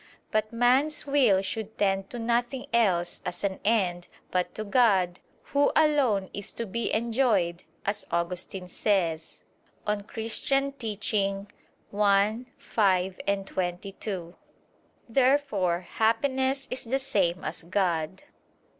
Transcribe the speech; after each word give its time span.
But 0.31 0.51
man's 0.51 1.05
will 1.05 1.43
should 1.43 1.77
tend 1.77 2.09
to 2.09 2.17
nothing 2.17 2.65
else 2.73 3.21
as 3.23 3.43
an 3.43 3.59
end, 3.63 4.07
but 4.31 4.55
to 4.55 4.63
God, 4.63 5.19
Who 5.53 5.71
alone 5.75 6.31
is 6.33 6.51
to 6.53 6.65
be 6.65 6.91
enjoyed, 6.91 7.63
as 7.85 8.07
Augustine 8.09 8.67
says 8.67 9.43
(De 9.85 9.97
Doctr. 9.97 10.07
Christ. 11.47 11.53
i, 11.93 12.45
5, 12.57 13.19
22). 13.45 14.35
Therefore 15.07 15.81
happiness 15.81 16.67
is 16.71 16.83
the 16.85 16.97
same 16.97 17.43
as 17.43 17.61
God. 17.61 18.23